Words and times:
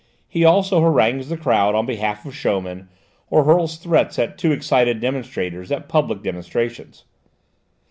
He 0.27 0.43
also 0.43 0.81
harangues 0.81 1.29
the 1.29 1.37
crowd 1.37 1.75
on 1.75 1.85
behalf 1.85 2.25
of 2.25 2.33
showmen, 2.35 2.89
or 3.29 3.43
hurls 3.43 3.77
threats 3.77 4.17
at 4.17 4.35
too 4.35 4.51
excited 4.51 4.99
demonstrators 4.99 5.71
at 5.71 5.87
public 5.87 6.23
demonstrations. 6.23 7.03